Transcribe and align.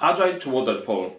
Agile 0.00 0.38
czy 0.38 0.50
Waterfall? 0.50 1.10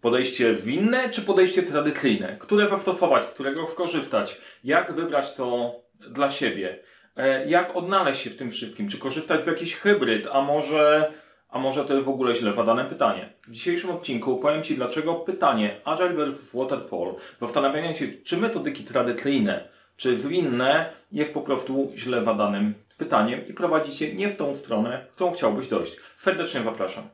Podejście 0.00 0.54
winne 0.54 1.10
czy 1.10 1.22
podejście 1.22 1.62
tradycyjne? 1.62 2.36
Które 2.40 2.68
zastosować, 2.68 3.24
z 3.24 3.30
którego 3.30 3.66
skorzystać? 3.66 4.40
Jak 4.64 4.92
wybrać 4.92 5.34
to 5.34 5.74
dla 6.10 6.30
siebie? 6.30 6.78
E, 7.16 7.46
jak 7.46 7.76
odnaleźć 7.76 8.22
się 8.22 8.30
w 8.30 8.36
tym 8.36 8.50
wszystkim? 8.50 8.88
Czy 8.88 8.98
korzystać 8.98 9.44
z 9.44 9.46
jakiś 9.46 9.74
hybryd? 9.74 10.28
A 10.32 10.42
może, 10.42 11.12
a 11.48 11.58
może 11.58 11.84
to 11.84 11.94
jest 11.94 12.06
w 12.06 12.08
ogóle 12.08 12.34
źle 12.34 12.52
zadane 12.52 12.84
pytanie? 12.84 13.32
W 13.48 13.50
dzisiejszym 13.50 13.90
odcinku 13.90 14.36
powiem 14.36 14.62
Ci, 14.62 14.74
dlaczego 14.74 15.14
pytanie 15.14 15.80
Agile 15.84 16.14
vs 16.14 16.38
Waterfall, 16.54 17.14
zastanawianie 17.40 17.94
się, 17.94 18.08
czy 18.24 18.36
metodyki 18.36 18.84
tradycyjne, 18.84 19.68
czy 19.96 20.18
zwinne, 20.18 20.92
jest 21.12 21.34
po 21.34 21.40
prostu 21.40 21.92
źle 21.96 22.24
zadanym 22.24 22.74
pytaniem 22.98 23.48
i 23.48 23.54
prowadzi 23.54 23.92
Cię 23.92 24.14
nie 24.14 24.28
w 24.28 24.36
tą 24.36 24.54
stronę, 24.54 25.06
którą 25.14 25.32
chciałbyś 25.32 25.68
dojść. 25.68 25.96
Serdecznie 26.16 26.62
zapraszam. 26.62 27.08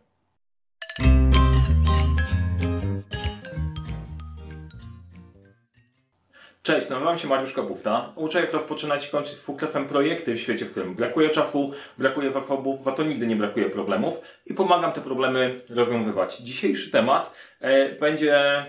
Cześć, 6.62 6.88
nazywam 6.88 7.19
się 7.19 7.28
Mariusz 7.28 7.52
Kapufta. 7.52 8.12
Uczę 8.16 8.41
jak 8.41 8.52
rozpoczynać 8.52 9.06
i 9.06 9.10
kończyć 9.10 9.34
z 9.34 9.42
fuklefem 9.42 9.87
projekty 9.87 10.34
w 10.34 10.41
świecie, 10.41 10.64
w 10.64 10.70
którym 10.70 10.95
brakuje 10.95 11.30
czasu, 11.30 11.73
brakuje 11.98 12.33
zasobów, 12.33 12.83
za 12.83 12.92
to 12.92 13.02
nigdy 13.02 13.27
nie 13.27 13.36
brakuje 13.36 13.70
problemów 13.70 14.20
i 14.46 14.55
pomagam 14.55 14.92
te 14.92 15.00
problemy 15.00 15.60
rozwiązywać. 15.70 16.36
Dzisiejszy 16.36 16.91
temat 16.91 17.33
e, 17.60 17.88
będzie 17.88 18.64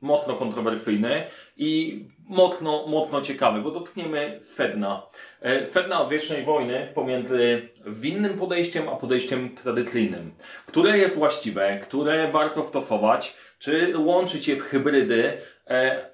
mocno 0.00 0.34
kontrowersyjny 0.34 1.24
i 1.56 2.04
mocno, 2.28 2.86
mocno 2.86 3.22
ciekawy, 3.22 3.60
bo 3.60 3.70
dotkniemy 3.70 4.40
Fedna. 4.54 5.02
E, 5.40 5.66
Fedna 5.66 6.00
od 6.00 6.08
wiecznej 6.08 6.44
wojny 6.44 6.92
pomiędzy 6.94 7.68
winnym 7.86 8.38
podejściem 8.38 8.88
a 8.88 8.96
podejściem 8.96 9.56
tradycyjnym. 9.56 10.34
Które 10.66 10.98
jest 10.98 11.14
właściwe, 11.14 11.80
które 11.82 12.30
warto 12.32 12.64
stosować, 12.64 13.36
czy 13.58 13.98
łączyć 13.98 14.48
je 14.48 14.56
w 14.56 14.62
hybrydy, 14.62 15.32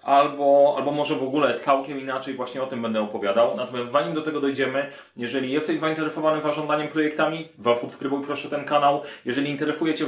albo, 0.02 0.74
albo 0.76 0.90
może 0.90 1.14
w 1.14 1.22
ogóle 1.22 1.60
całkiem 1.60 2.00
inaczej 2.00 2.34
właśnie 2.34 2.62
o 2.62 2.66
tym 2.66 2.82
będę 2.82 3.00
opowiadał. 3.00 3.56
Natomiast 3.56 3.92
zanim 3.92 4.14
do 4.14 4.22
tego 4.22 4.40
dojdziemy, 4.40 4.90
jeżeli 5.16 5.52
jesteś 5.52 5.80
zainteresowany 5.80 6.40
zarządzaniem 6.40 6.88
projektami, 6.88 7.48
zasubskrybuj 7.58 8.24
proszę 8.24 8.48
ten 8.48 8.64
kanał. 8.64 9.02
Jeżeli 9.24 9.50
interesuje 9.50 9.94
Cię 9.94 10.06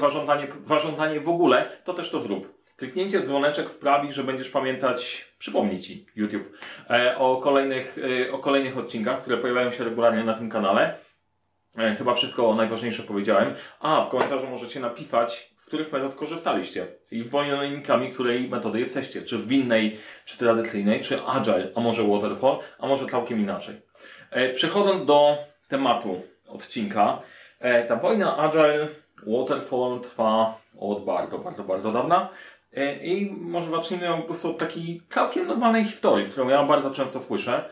zarządzanie 0.64 1.20
w 1.20 1.28
ogóle, 1.28 1.68
to 1.84 1.94
też 1.94 2.10
to 2.10 2.20
zrób. 2.20 2.60
Kliknięcie 2.76 3.20
dzwoneczek 3.20 3.68
wprawi, 3.68 4.12
że 4.12 4.24
będziesz 4.24 4.48
pamiętać, 4.48 5.28
przypomni 5.38 5.80
Ci 5.80 6.06
YouTube, 6.16 6.52
e, 6.90 7.18
o 7.18 7.36
kolejnych, 7.36 7.98
e, 8.28 8.32
o 8.32 8.38
kolejnych 8.38 8.78
odcinkach, 8.78 9.20
które 9.20 9.36
pojawiają 9.36 9.72
się 9.72 9.84
regularnie 9.84 10.24
na 10.24 10.34
tym 10.34 10.50
kanale. 10.50 10.94
Chyba 11.98 12.14
wszystko 12.14 12.54
najważniejsze 12.54 13.02
powiedziałem. 13.02 13.54
A, 13.80 14.04
w 14.04 14.08
komentarzu 14.08 14.46
możecie 14.46 14.80
napisać, 14.80 15.49
których 15.70 15.92
metod 15.92 16.14
korzystaliście 16.14 16.86
i 17.10 17.22
zwolennikami 17.22 18.12
której 18.12 18.48
metody 18.48 18.80
jesteście. 18.80 19.22
Czy 19.22 19.38
w 19.38 19.52
innej, 19.52 19.98
czy 20.24 20.38
tradycyjnej, 20.38 21.00
czy 21.00 21.22
agile, 21.26 21.68
a 21.74 21.80
może 21.80 22.02
waterfall, 22.02 22.58
a 22.78 22.86
może 22.86 23.06
całkiem 23.06 23.40
inaczej. 23.40 23.74
E, 24.30 24.52
przechodząc 24.52 25.06
do 25.06 25.38
tematu 25.68 26.22
odcinka, 26.46 27.22
e, 27.60 27.84
ta 27.84 27.96
wojna 27.96 28.36
agile, 28.36 28.88
waterfall 29.26 30.00
trwa 30.00 30.58
od 30.78 31.04
bardzo, 31.04 31.38
bardzo, 31.38 31.64
bardzo 31.64 31.92
dawna. 31.92 32.28
E, 32.76 32.96
I 32.96 33.30
może 33.30 33.70
zacznijmy 33.70 34.06
po 34.16 34.22
prostu 34.22 34.50
od 34.50 34.58
takiej 34.58 35.02
całkiem 35.10 35.46
normalnej 35.46 35.84
historii, 35.84 36.30
którą 36.30 36.48
ja 36.48 36.62
bardzo 36.62 36.90
często 36.90 37.20
słyszę, 37.20 37.64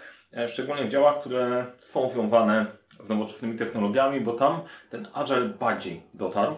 szczególnie 0.47 0.85
w 0.85 0.89
działach, 0.89 1.21
które 1.21 1.67
są 1.81 2.09
związane 2.09 2.67
z 3.01 3.09
nowoczesnymi 3.09 3.59
technologiami, 3.59 4.21
bo 4.21 4.33
tam 4.33 4.61
ten 4.91 5.09
agile 5.15 5.49
bardziej 5.49 6.03
dotarł. 6.15 6.57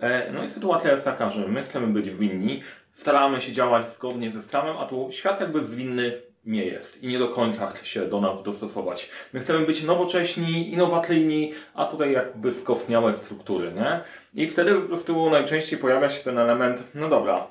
E, 0.00 0.32
no 0.32 0.44
i 0.44 0.50
sytuacja 0.50 0.92
jest 0.92 1.04
taka, 1.04 1.30
że 1.30 1.48
my 1.48 1.62
chcemy 1.62 1.86
być 1.86 2.10
winni, 2.10 2.62
staramy 2.92 3.40
się 3.40 3.52
działać 3.52 3.90
zgodnie 3.90 4.30
ze 4.30 4.42
stawem, 4.42 4.76
a 4.76 4.86
tu 4.86 5.08
świat 5.12 5.40
jakby 5.40 5.64
zwinny 5.64 6.22
nie 6.44 6.64
jest 6.64 7.02
i 7.02 7.08
nie 7.08 7.18
do 7.18 7.28
końca 7.28 7.66
chce 7.66 7.84
się 7.84 8.06
do 8.06 8.20
nas 8.20 8.42
dostosować. 8.42 9.10
My 9.32 9.40
chcemy 9.40 9.66
być 9.66 9.82
nowocześni, 9.82 10.72
innowacyjni, 10.72 11.52
a 11.74 11.84
tutaj 11.84 12.12
jakby 12.12 12.54
skostniałe 12.54 13.14
struktury, 13.14 13.72
nie? 13.72 14.00
I 14.42 14.48
wtedy 14.48 14.74
po 14.74 14.88
prostu 14.88 15.30
najczęściej 15.30 15.78
pojawia 15.78 16.10
się 16.10 16.24
ten 16.24 16.38
element, 16.38 16.82
no 16.94 17.08
dobra, 17.08 17.50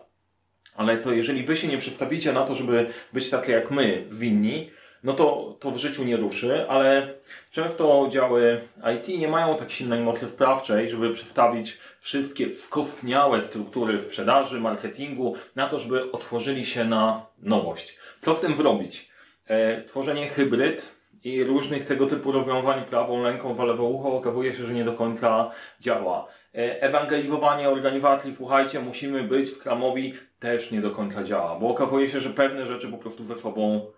ale 0.75 0.97
to 0.97 1.11
jeżeli 1.11 1.43
wy 1.43 1.57
się 1.57 1.67
nie 1.67 1.77
przestawicie 1.77 2.33
na 2.33 2.41
to, 2.41 2.55
żeby 2.55 2.85
być 3.13 3.29
takie 3.29 3.51
jak 3.51 3.71
my, 3.71 4.03
winni, 4.09 4.71
no 5.05 5.13
to, 5.13 5.57
to 5.59 5.71
w 5.71 5.77
życiu 5.77 6.03
nie 6.03 6.17
ruszy, 6.17 6.69
ale 6.69 7.13
często 7.51 8.09
działy 8.11 8.61
IT 8.95 9.07
nie 9.07 9.27
mają 9.27 9.55
tak 9.55 9.71
silnej 9.71 10.01
mocy 10.01 10.29
sprawczej, 10.29 10.89
żeby 10.89 11.13
przestawić 11.13 11.77
wszystkie 11.99 12.53
skostniałe 12.53 13.41
struktury 13.41 14.01
sprzedaży, 14.01 14.61
marketingu 14.61 15.35
na 15.55 15.67
to, 15.67 15.79
żeby 15.79 16.11
otworzyli 16.11 16.65
się 16.65 16.85
na 16.85 17.25
nowość. 17.39 17.97
Co 18.21 18.33
w 18.33 18.41
tym 18.41 18.55
zrobić? 18.55 19.09
E, 19.47 19.83
tworzenie 19.83 20.27
hybryd 20.27 20.95
i 21.23 21.43
różnych 21.43 21.85
tego 21.85 22.07
typu 22.07 22.31
rozwiązań 22.31 22.85
prawą 22.85 23.23
ręką 23.23 23.65
lewo 23.65 23.83
ucho 23.83 24.17
okazuje 24.17 24.53
się, 24.53 24.65
że 24.65 24.73
nie 24.73 24.83
do 24.83 24.93
końca 24.93 25.51
działa. 25.79 26.27
E, 26.55 26.81
ewangelizowanie 26.81 27.69
organizacji, 27.69 28.35
słuchajcie, 28.35 28.79
musimy 28.79 29.23
być 29.23 29.49
w 29.49 29.59
Kramowi, 29.59 30.13
też 30.39 30.71
nie 30.71 30.81
do 30.81 30.91
końca 30.91 31.23
działa, 31.23 31.59
bo 31.59 31.67
okazuje 31.67 32.09
się, 32.09 32.19
że 32.19 32.29
pewne 32.29 32.65
rzeczy 32.65 32.87
po 32.87 32.97
prostu 32.97 33.23
ze 33.23 33.37
sobą 33.37 33.91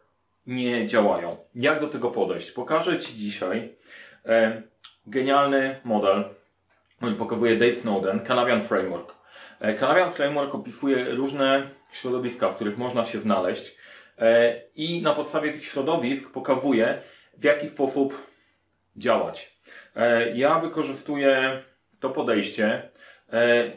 nie 0.47 0.87
działają. 0.87 1.37
Jak 1.55 1.81
do 1.81 1.87
tego 1.87 2.11
podejść? 2.11 2.51
Pokażę 2.51 2.99
Ci 2.99 3.15
dzisiaj 3.15 3.75
e, 4.25 4.61
genialny 5.07 5.79
model, 5.83 6.23
pokazuje 7.17 7.57
Dave 7.57 7.75
Snowden, 7.75 8.19
Canavian 8.19 8.61
Framework. 8.61 9.13
E, 9.59 10.11
Framework 10.11 10.55
opisuje 10.55 11.15
różne 11.15 11.69
środowiska, 11.91 12.49
w 12.49 12.55
których 12.55 12.77
można 12.77 13.05
się 13.05 13.19
znaleźć 13.19 13.75
e, 14.19 14.61
i 14.75 15.01
na 15.01 15.13
podstawie 15.13 15.51
tych 15.51 15.65
środowisk 15.65 16.31
pokazuje, 16.31 17.01
w 17.37 17.43
jaki 17.43 17.69
sposób 17.69 18.27
działać. 18.95 19.57
E, 19.95 20.31
ja 20.37 20.59
wykorzystuję 20.59 21.63
to 21.99 22.09
podejście 22.09 22.89
e, 23.33 23.71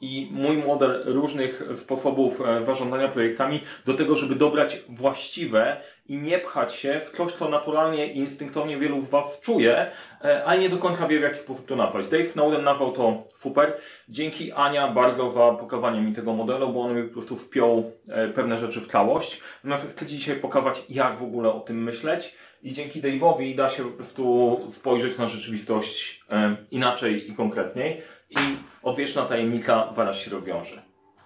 i 0.00 0.28
mój 0.32 0.56
model 0.56 1.02
różnych 1.04 1.62
sposobów 1.76 2.40
e, 2.40 2.64
zarządzania 2.64 3.08
projektami 3.08 3.60
do 3.86 3.94
tego, 3.94 4.16
żeby 4.16 4.34
dobrać 4.34 4.82
właściwe 4.88 5.76
i 6.08 6.16
nie 6.16 6.38
pchać 6.38 6.74
się 6.74 7.00
w 7.04 7.16
coś, 7.16 7.32
co 7.32 7.48
naturalnie 7.48 8.06
i 8.06 8.18
instynktownie 8.18 8.78
wielu 8.78 9.00
z 9.00 9.10
Was 9.10 9.40
czuje, 9.40 9.86
e, 10.24 10.44
ale 10.44 10.58
nie 10.58 10.68
do 10.68 10.76
końca 10.76 11.08
wie, 11.08 11.18
w 11.18 11.22
jaki 11.22 11.38
sposób 11.38 11.66
to 11.66 11.76
nazwać. 11.76 12.08
Dave 12.08 12.26
Snowden 12.26 12.64
nazwał 12.64 12.92
to 12.92 13.22
super. 13.38 13.72
Dzięki 14.08 14.52
Ania 14.52 14.88
bardzo 14.88 15.30
za 15.30 15.52
pokazanie 15.52 16.00
mi 16.00 16.12
tego 16.12 16.32
modelu, 16.32 16.72
bo 16.72 16.82
on 16.82 16.96
mi 16.96 17.08
po 17.08 17.12
prostu 17.12 17.36
wpiął 17.36 17.92
e, 18.08 18.28
pewne 18.28 18.58
rzeczy 18.58 18.80
w 18.80 18.88
całość. 18.88 19.40
Natomiast 19.64 19.96
chcę 19.96 20.06
dzisiaj 20.06 20.36
pokazać, 20.36 20.84
jak 20.88 21.18
w 21.18 21.22
ogóle 21.22 21.52
o 21.52 21.60
tym 21.60 21.82
myśleć 21.82 22.36
i 22.62 22.72
dzięki 22.72 23.02
Dave'owi 23.02 23.56
da 23.56 23.68
się 23.68 23.84
po 23.84 23.90
prostu 23.90 24.60
spojrzeć 24.72 25.18
na 25.18 25.26
rzeczywistość 25.26 26.24
inaczej 26.70 27.30
i 27.30 27.34
konkretniej 27.34 28.02
i 28.40 28.56
odwieczna 28.82 29.22
tajemnica 29.22 29.92
zaraz 29.92 30.16
się 30.16 30.30
rozwiąże. 30.30 30.82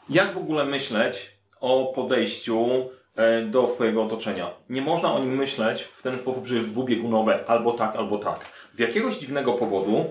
Jak 0.09 0.35
w 0.35 0.39
ogóle 0.39 0.65
myśleć 0.65 1.39
o 1.61 1.93
podejściu 1.95 2.69
e, 3.17 3.43
do 3.43 3.67
swojego 3.67 4.03
otoczenia? 4.03 4.51
Nie 4.71 4.83
można 4.83 5.13
o 5.13 5.19
nim 5.19 5.37
myśleć 5.37 5.83
w 5.83 6.03
ten 6.03 6.19
sposób, 6.19 6.47
że 6.47 6.57
jest 6.57 6.69
dwubiegunowe, 6.69 7.45
albo 7.47 7.73
tak, 7.73 7.97
albo 7.97 8.19
tak. 8.19 8.41
Z 8.73 8.79
jakiegoś 8.79 9.19
dziwnego 9.19 9.53
powodu 9.53 10.05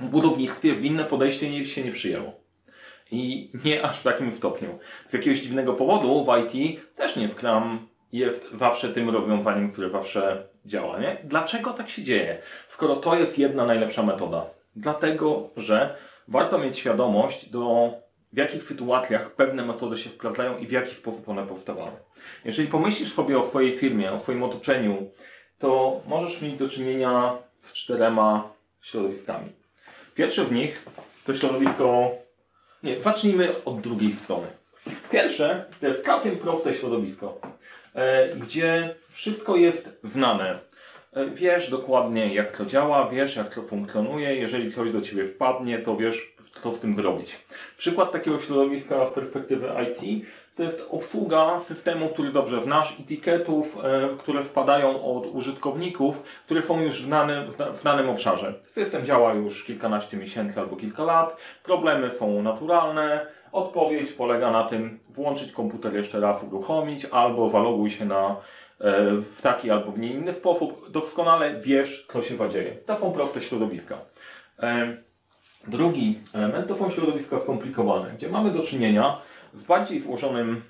w 0.00 0.04
budownictwie 0.04 0.74
winne 0.74 1.04
podejście 1.04 1.66
się 1.66 1.84
nie 1.84 1.92
przyjęło. 1.92 2.32
I 3.10 3.50
nie 3.64 3.82
aż 3.84 4.00
w 4.00 4.02
takim 4.02 4.32
stopniu. 4.32 4.78
Z 5.08 5.12
jakiegoś 5.12 5.40
dziwnego 5.40 5.74
powodu 5.74 6.24
w 6.24 6.54
IT 6.54 6.80
też 6.96 7.16
nie 7.16 7.28
Scrum 7.28 7.88
jest 8.12 8.50
zawsze 8.54 8.88
tym 8.88 9.10
rozwiązaniem, 9.10 9.72
które 9.72 9.90
zawsze 9.90 10.48
działa. 10.64 10.98
Nie? 10.98 11.16
Dlaczego 11.24 11.72
tak 11.72 11.88
się 11.88 12.02
dzieje? 12.02 12.38
Skoro 12.68 12.96
to 12.96 13.16
jest 13.16 13.38
jedna 13.38 13.66
najlepsza 13.66 14.02
metoda. 14.02 14.46
Dlatego, 14.76 15.50
że 15.56 15.96
warto 16.28 16.58
mieć 16.58 16.78
świadomość 16.78 17.50
do 17.50 17.90
w 18.32 18.36
jakich 18.36 18.62
sytuacjach 18.62 19.34
pewne 19.34 19.64
metody 19.64 19.96
się 19.96 20.10
sprawdzają 20.10 20.58
i 20.58 20.66
w 20.66 20.72
jaki 20.72 20.94
sposób 20.94 21.28
one 21.28 21.46
powstawały. 21.46 21.90
Jeżeli 22.44 22.68
pomyślisz 22.68 23.12
sobie 23.12 23.38
o 23.38 23.42
swojej 23.42 23.78
firmie, 23.78 24.12
o 24.12 24.18
swoim 24.18 24.42
otoczeniu, 24.42 25.10
to 25.58 26.00
możesz 26.06 26.42
mieć 26.42 26.56
do 26.56 26.68
czynienia 26.68 27.38
z 27.62 27.72
czterema 27.72 28.52
środowiskami. 28.82 29.52
Pierwsze 30.14 30.46
z 30.46 30.50
nich 30.50 30.86
to 31.24 31.34
środowisko. 31.34 32.10
Nie, 32.82 33.00
zacznijmy 33.00 33.48
od 33.64 33.80
drugiej 33.80 34.12
strony. 34.12 34.46
Pierwsze 35.10 35.64
to 35.80 35.86
jest 35.86 36.04
całkiem 36.04 36.36
proste 36.36 36.74
środowisko, 36.74 37.40
e, 37.94 38.28
gdzie 38.28 38.94
wszystko 39.12 39.56
jest 39.56 39.98
znane. 40.04 40.58
E, 41.16 41.26
wiesz 41.26 41.70
dokładnie, 41.70 42.34
jak 42.34 42.56
to 42.56 42.64
działa, 42.64 43.08
wiesz, 43.08 43.36
jak 43.36 43.54
to 43.54 43.62
funkcjonuje. 43.62 44.36
Jeżeli 44.36 44.72
coś 44.72 44.90
do 44.90 45.00
ciebie 45.00 45.26
wpadnie, 45.28 45.78
to 45.78 45.96
wiesz, 45.96 46.34
co 46.62 46.72
z 46.72 46.80
tym 46.80 46.96
zrobić. 46.96 47.36
Przykład 47.76 48.12
takiego 48.12 48.40
środowiska 48.40 49.06
z 49.06 49.10
perspektywy 49.10 49.68
IT 49.82 50.26
to 50.56 50.62
jest 50.62 50.88
obsługa 50.90 51.60
systemu, 51.60 52.08
który 52.08 52.32
dobrze 52.32 52.60
znasz, 52.60 52.96
etykietów, 53.00 53.78
e, 53.84 54.08
które 54.18 54.44
wpadają 54.44 55.16
od 55.16 55.26
użytkowników, 55.26 56.22
które 56.44 56.62
są 56.62 56.80
już 56.80 57.02
w 57.02 57.08
danym, 57.08 57.44
w 57.74 57.82
danym 57.82 58.08
obszarze. 58.08 58.54
System 58.66 59.06
działa 59.06 59.34
już 59.34 59.64
kilkanaście 59.64 60.16
miesięcy 60.16 60.60
albo 60.60 60.76
kilka 60.76 61.04
lat, 61.04 61.36
problemy 61.64 62.10
są 62.10 62.42
naturalne, 62.42 63.26
odpowiedź 63.52 64.12
polega 64.12 64.50
na 64.50 64.64
tym 64.64 64.98
włączyć 65.08 65.52
komputer 65.52 65.96
jeszcze 65.96 66.20
raz, 66.20 66.42
uruchomić 66.42 67.04
albo 67.04 67.48
zaloguj 67.48 67.90
się 67.90 68.04
na 68.04 68.36
w 68.80 69.42
taki 69.42 69.70
albo 69.70 69.92
w 69.92 69.98
nie 69.98 70.12
inny 70.12 70.34
sposób, 70.34 70.90
doskonale 70.90 71.60
wiesz, 71.60 72.06
co 72.12 72.22
się 72.22 72.36
zadzieje. 72.36 72.76
To 72.86 72.98
są 72.98 73.12
proste 73.12 73.40
środowiska. 73.40 73.98
E, 74.62 74.96
drugi 75.68 76.20
element 76.32 76.68
to 76.68 76.74
są 76.74 76.90
środowiska 76.90 77.40
skomplikowane, 77.40 78.10
gdzie 78.16 78.28
mamy 78.28 78.50
do 78.50 78.62
czynienia 78.62 79.20
z 79.54 79.64
bardziej 79.64 80.00
złożonym 80.00 80.62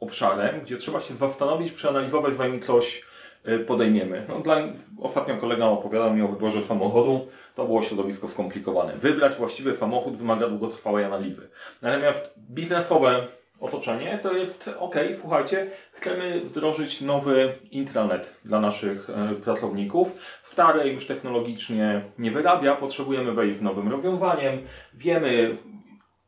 obszarem, 0.00 0.60
gdzie 0.60 0.76
trzeba 0.76 1.00
się 1.00 1.14
zastanowić, 1.14 1.72
przeanalizować, 1.72 2.34
zanim 2.34 2.62
coś 2.62 3.04
e, 3.44 3.58
podejmiemy. 3.58 4.26
No, 4.28 4.40
dla, 4.40 4.58
ostatnio 5.00 5.36
kolega 5.36 5.66
opowiadał 5.66 6.14
mi 6.14 6.22
o 6.22 6.28
wyborze 6.28 6.62
samochodu. 6.62 7.28
To 7.54 7.64
było 7.64 7.82
środowisko 7.82 8.28
skomplikowane. 8.28 8.94
Wybrać 8.94 9.36
właściwy 9.36 9.76
samochód 9.76 10.16
wymaga 10.16 10.48
długotrwałej 10.48 11.04
analizy. 11.04 11.48
Natomiast 11.82 12.34
biznesowe 12.38 13.26
otoczenie 13.60 14.18
to 14.22 14.32
jest 14.32 14.70
ok, 14.78 14.94
słuchajcie, 15.20 15.70
chcemy 15.92 16.40
wdrożyć 16.40 17.00
nowy 17.00 17.52
intranet 17.70 18.34
dla 18.44 18.60
naszych 18.60 19.10
e, 19.10 19.34
pracowników. 19.34 20.16
Stary 20.42 20.88
już 20.88 21.06
technologicznie 21.06 22.02
nie 22.18 22.30
wyrabia, 22.30 22.74
potrzebujemy 22.76 23.32
wejść 23.32 23.58
z 23.58 23.62
nowym 23.62 23.88
rozwiązaniem, 23.88 24.58
wiemy 24.94 25.56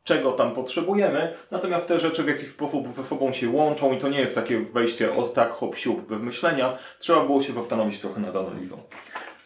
czego 0.07 0.31
tam 0.31 0.51
potrzebujemy, 0.51 1.33
natomiast 1.51 1.87
te 1.87 1.99
rzeczy 1.99 2.23
w 2.23 2.27
jakiś 2.27 2.49
sposób 2.49 2.87
ze 2.93 3.03
sobą 3.03 3.31
się 3.31 3.49
łączą 3.49 3.93
i 3.93 3.97
to 3.97 4.09
nie 4.09 4.19
jest 4.19 4.35
takie 4.35 4.59
wejście 4.59 5.11
od 5.11 5.33
tak 5.33 5.51
hop 5.51 5.75
siup 5.75 6.07
bez 6.07 6.21
myślenia. 6.21 6.77
Trzeba 6.99 7.25
było 7.25 7.41
się 7.41 7.53
zastanowić 7.53 7.99
trochę 7.99 8.21
nad 8.21 8.35
analizą. 8.35 8.77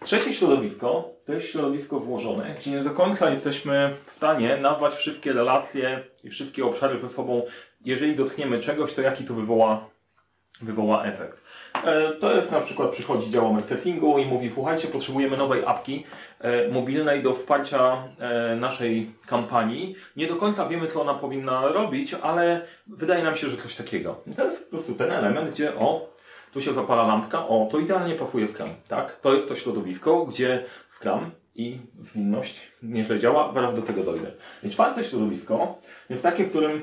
Trzecie 0.04 0.34
środowisko 0.34 1.10
to 1.26 1.34
jest 1.34 1.48
środowisko 1.48 2.00
włożone, 2.00 2.56
gdzie 2.60 2.72
nie 2.72 2.84
do 2.84 2.90
końca 2.90 3.30
jesteśmy 3.30 3.98
w 4.06 4.12
stanie 4.12 4.58
nazwać 4.58 4.94
wszystkie 4.94 5.34
relacje 5.34 6.04
i 6.24 6.30
wszystkie 6.30 6.66
obszary 6.66 7.00
ze 7.00 7.10
sobą. 7.10 7.42
Jeżeli 7.86 8.16
dotkniemy 8.16 8.60
czegoś, 8.60 8.94
to 8.94 9.02
jaki 9.02 9.24
to 9.24 9.34
wywoła, 9.34 9.90
wywoła 10.62 11.04
efekt. 11.04 11.42
E, 11.74 12.12
to 12.12 12.36
jest 12.36 12.52
na 12.52 12.60
przykład 12.60 12.92
przychodzi 12.92 13.32
dział 13.32 13.54
marketingu 13.54 14.20
i 14.20 14.26
mówi, 14.26 14.50
słuchajcie, 14.50 14.88
potrzebujemy 14.88 15.38
nowej 15.38 15.66
apki 15.66 16.06
e, 16.40 16.68
mobilnej 16.68 17.24
do 17.24 17.34
wsparcia 17.34 18.04
e, 18.20 18.56
naszej 18.56 19.12
kampanii. 19.28 19.96
Nie 20.16 20.28
do 20.28 20.36
końca 20.36 20.68
wiemy, 20.68 20.88
co 20.88 21.02
ona 21.02 21.14
powinna 21.14 21.68
robić, 21.68 22.14
ale 22.14 22.62
wydaje 22.88 23.24
nam 23.24 23.36
się, 23.36 23.50
że 23.50 23.58
coś 23.58 23.76
takiego. 23.76 24.22
I 24.28 24.36
to 24.36 24.46
jest 24.46 24.64
po 24.64 24.70
prostu 24.70 24.94
ten 24.94 25.12
element, 25.12 25.52
gdzie 25.52 25.76
o, 25.76 26.10
tu 26.54 26.62
się 26.62 26.74
zapala 26.74 27.08
lampka, 27.08 27.48
o, 27.48 27.68
to 27.72 27.80
idealnie 27.80 28.16
pasuje 28.16 28.48
Scrum, 28.48 28.70
tak? 28.88 29.20
To 29.20 29.34
jest 29.34 29.48
to 29.48 29.56
środowisko, 29.56 30.26
gdzie 30.26 30.66
Scrum 30.90 31.32
i 31.56 31.80
zwinność 32.00 32.60
nieźle 32.84 33.20
działa, 33.20 33.54
zaraz 33.54 33.76
do 33.76 33.82
tego 33.82 34.04
dojdę. 34.04 34.32
I 34.64 34.70
czwarte 34.70 35.04
środowisko 35.04 35.80
jest 36.10 36.24
takie, 36.24 36.44
w 36.44 36.50
którym 36.50 36.82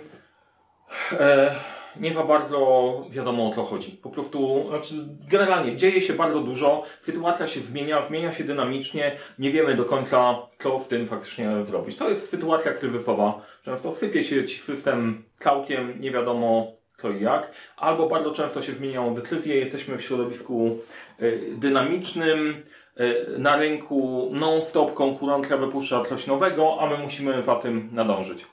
e, 1.13 1.55
nie 2.01 2.15
za 2.15 2.23
bardzo 2.23 3.05
wiadomo 3.11 3.51
o 3.51 3.55
co 3.55 3.63
chodzi. 3.63 3.93
Po 3.93 4.11
prostu, 4.11 4.65
znaczy, 4.69 4.95
generalnie 5.29 5.77
dzieje 5.77 6.01
się 6.01 6.13
bardzo 6.13 6.41
dużo, 6.41 6.83
sytuacja 7.01 7.47
się 7.47 7.61
zmienia, 7.61 8.07
zmienia 8.07 8.33
się 8.33 8.45
dynamicznie, 8.45 9.13
nie 9.39 9.51
wiemy 9.51 9.75
do 9.75 9.85
końca, 9.85 10.37
co 10.59 10.79
z 10.79 10.89
tym 10.89 11.07
faktycznie 11.07 11.51
zrobić. 11.65 11.97
To 11.97 12.11
jest 12.11 12.31
sytuacja 12.31 12.73
kryzysowa. 12.73 13.41
Często 13.65 13.93
sypie 13.93 14.25
się 14.25 14.45
ci 14.45 14.59
system 14.59 15.25
całkiem, 15.39 16.01
nie 16.01 16.11
wiadomo 16.11 16.79
co 16.99 17.11
i 17.11 17.23
jak, 17.23 17.53
albo 17.77 18.09
bardzo 18.09 18.33
często 18.33 18.63
się 18.63 18.73
zmieniają 18.73 19.15
decyzje, 19.15 19.57
jesteśmy 19.57 19.99
w 19.99 20.03
środowisku 20.03 20.79
y, 21.23 21.55
dynamicznym, 21.57 22.63
y, 23.01 23.39
na 23.39 23.57
rynku 23.57 24.31
non-stop 24.33 24.95
konkurencja 24.95 25.57
wypuszcza 25.57 26.05
coś 26.05 26.27
nowego, 26.27 26.77
a 26.81 26.87
my 26.87 26.99
musimy 26.99 27.43
za 27.43 27.55
tym 27.55 27.89
nadążyć. 27.93 28.47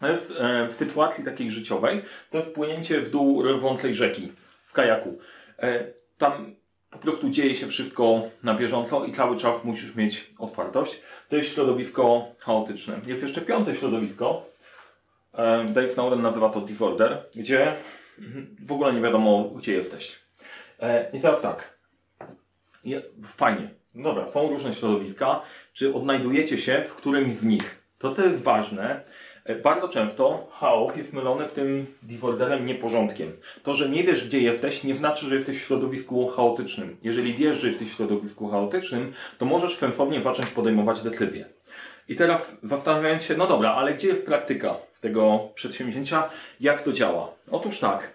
W, 0.00 0.34
w 0.70 0.74
sytuacji 0.74 1.24
takiej 1.24 1.50
życiowej 1.50 2.02
to 2.30 2.38
jest 2.38 2.54
płynięcie 2.54 3.00
w 3.00 3.10
dół 3.10 3.42
wątłej 3.60 3.94
rzeki 3.94 4.32
w 4.64 4.72
kajaku. 4.72 5.18
E, 5.58 5.84
tam 6.18 6.54
po 6.90 6.98
prostu 6.98 7.30
dzieje 7.30 7.54
się 7.54 7.66
wszystko 7.66 8.22
na 8.42 8.54
bieżąco 8.54 9.04
i 9.04 9.12
cały 9.12 9.36
czas 9.36 9.64
musisz 9.64 9.94
mieć 9.94 10.30
otwartość. 10.38 11.00
To 11.28 11.36
jest 11.36 11.54
środowisko 11.54 12.28
chaotyczne. 12.38 13.00
Jest 13.06 13.22
jeszcze 13.22 13.40
piąte 13.40 13.74
środowisko. 13.74 14.46
E, 15.34 15.64
Dave 15.64 15.88
Snowden 15.88 16.22
nazywa 16.22 16.48
to 16.48 16.60
disorder, 16.60 17.24
gdzie 17.34 17.76
w 18.66 18.72
ogóle 18.72 18.92
nie 18.92 19.00
wiadomo, 19.00 19.44
gdzie 19.44 19.72
jesteś. 19.72 20.18
E, 20.80 21.10
I 21.12 21.20
teraz 21.20 21.40
tak. 21.40 21.78
Fajnie. 23.24 23.70
Dobra, 23.94 24.28
są 24.28 24.48
różne 24.48 24.74
środowiska. 24.74 25.42
Czy 25.72 25.94
odnajdujecie 25.94 26.58
się 26.58 26.84
w 26.88 26.94
którymś 26.94 27.36
z 27.36 27.44
nich? 27.44 27.82
To 27.98 28.14
to 28.14 28.22
jest 28.22 28.42
ważne, 28.42 29.00
E, 29.00 29.02
bardzo 29.54 29.88
często 29.88 30.46
chaos 30.52 30.96
jest 30.96 31.12
mylony 31.12 31.48
z 31.48 31.52
tym 31.52 31.86
disorderem 32.02 32.66
nieporządkiem. 32.66 33.32
To, 33.62 33.74
że 33.74 33.88
nie 33.88 34.04
wiesz, 34.04 34.26
gdzie 34.28 34.40
jesteś, 34.40 34.84
nie 34.84 34.96
znaczy, 34.96 35.26
że 35.26 35.34
jesteś 35.34 35.56
w 35.56 35.66
środowisku 35.66 36.26
chaotycznym. 36.26 36.96
Jeżeli 37.02 37.34
wiesz, 37.34 37.58
że 37.58 37.68
jesteś 37.68 37.88
w 37.88 37.96
środowisku 37.96 38.48
chaotycznym, 38.48 39.12
to 39.38 39.46
możesz 39.46 39.76
sensownie 39.76 40.20
zacząć 40.20 40.50
podejmować 40.50 41.02
decyzje. 41.02 41.44
I 42.08 42.16
teraz 42.16 42.56
zastanawiając 42.62 43.22
się, 43.22 43.36
no 43.36 43.46
dobra, 43.46 43.70
ale 43.70 43.94
gdzie 43.94 44.08
jest 44.08 44.26
praktyka 44.26 44.76
tego 45.00 45.48
przedsięwzięcia? 45.54 46.30
Jak 46.60 46.82
to 46.82 46.92
działa? 46.92 47.32
Otóż 47.50 47.80
tak. 47.80 48.12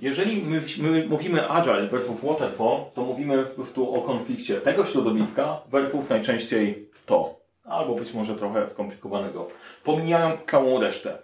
Jeżeli 0.00 0.42
my, 0.42 0.62
my 0.78 1.06
mówimy 1.08 1.48
agile 1.48 1.88
versus 1.88 2.20
waterfall, 2.20 2.84
to 2.94 3.02
mówimy 3.02 3.44
po 3.44 3.54
prostu 3.54 3.94
o 3.94 4.02
konflikcie 4.02 4.60
tego 4.60 4.84
środowiska 4.84 5.60
versus 5.70 6.08
najczęściej 6.08 6.88
to 7.06 7.45
albo 7.66 7.94
być 7.94 8.14
może 8.14 8.34
trochę 8.34 8.68
skomplikowanego. 8.68 9.48
Pomijają 9.84 10.38
całą 10.50 10.80
resztę. 10.80 11.18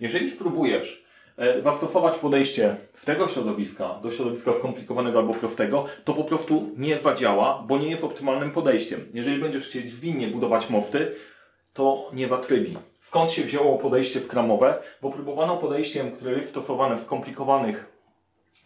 Jeżeli 0.00 0.30
spróbujesz 0.30 1.04
e, 1.38 1.62
zastosować 1.62 2.18
podejście 2.18 2.76
z 2.94 3.04
tego 3.04 3.28
środowiska 3.28 3.98
do 4.02 4.10
środowiska 4.10 4.52
skomplikowanego 4.58 5.18
albo 5.18 5.34
prostego, 5.34 5.84
to 6.04 6.14
po 6.14 6.24
prostu 6.24 6.70
nie 6.76 7.00
zadziała, 7.00 7.64
bo 7.66 7.78
nie 7.78 7.90
jest 7.90 8.04
optymalnym 8.04 8.50
podejściem. 8.50 9.08
Jeżeli 9.14 9.42
będziesz 9.42 9.68
chcieć 9.68 9.92
zwinnie 9.92 10.28
budować 10.28 10.70
mosty, 10.70 11.14
to 11.74 12.10
nie 12.12 12.28
zatrybi. 12.28 12.78
Skąd 13.00 13.30
się 13.30 13.42
wzięło 13.42 13.78
podejście 13.78 14.20
skramowe? 14.20 14.78
Bo 15.02 15.10
próbowano 15.10 15.56
podejściem, 15.56 16.12
które 16.12 16.32
jest 16.32 16.48
stosowane 16.48 16.96
w 16.96 17.00
skomplikowanych 17.00 17.92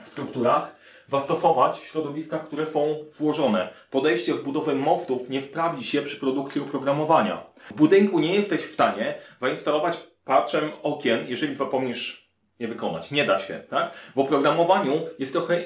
strukturach, 0.05 0.80
zastosować 1.11 1.79
w 1.79 1.87
środowiskach, 1.87 2.47
które 2.47 2.67
są 2.67 3.05
złożone. 3.13 3.69
Podejście 3.91 4.35
w 4.35 4.43
budowę 4.43 4.75
mostów 4.75 5.29
nie 5.29 5.43
sprawdzi 5.43 5.85
się 5.85 6.03
przy 6.03 6.17
produkcji 6.17 6.61
oprogramowania. 6.61 7.43
W 7.71 7.75
budynku 7.75 8.19
nie 8.19 8.35
jesteś 8.35 8.61
w 8.61 8.73
stanie 8.73 9.15
zainstalować 9.41 9.99
patchem 10.25 10.71
okien, 10.83 11.25
jeżeli 11.29 11.55
zapomnisz 11.55 12.31
je 12.59 12.69
wykonać. 12.69 13.11
Nie 13.11 13.25
da 13.25 13.39
się, 13.39 13.61
tak? 13.71 13.93
W 14.17 14.19
oprogramowaniu 14.19 14.93
jest 15.19 15.33
trochę, 15.33 15.61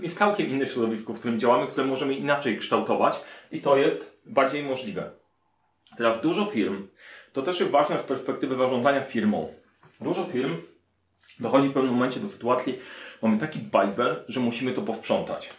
jest 0.00 0.18
całkiem 0.18 0.48
inne 0.48 0.66
środowisko, 0.66 1.12
w 1.12 1.18
którym 1.18 1.40
działamy, 1.40 1.66
które 1.66 1.86
możemy 1.86 2.14
inaczej 2.14 2.58
kształtować 2.58 3.20
i 3.52 3.60
to 3.60 3.76
jest 3.76 4.18
bardziej 4.26 4.62
możliwe. 4.62 5.10
Teraz 5.96 6.20
dużo 6.20 6.46
firm, 6.46 6.88
to 7.32 7.42
też 7.42 7.60
jest 7.60 7.72
ważne 7.72 8.00
z 8.00 8.04
perspektywy 8.04 8.56
zarządzania 8.56 9.00
firmą. 9.00 9.54
Dużo 10.00 10.24
firm 10.24 10.56
dochodzi 11.40 11.68
w 11.68 11.72
pewnym 11.72 11.92
momencie 11.92 12.20
do 12.20 12.28
sytuacji, 12.28 12.78
mamy 13.22 13.38
taki 13.38 13.58
bajzel, 13.58 14.24
że 14.28 14.40
musimy 14.40 14.72
to 14.72 14.82
posprzątać. 14.82 15.50